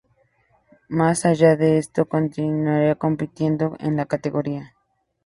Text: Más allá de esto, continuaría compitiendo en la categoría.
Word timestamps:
Más 0.89 1.27
allá 1.27 1.55
de 1.55 1.77
esto, 1.77 2.07
continuaría 2.07 2.95
compitiendo 2.95 3.77
en 3.79 3.97
la 3.97 4.07
categoría. 4.07 4.73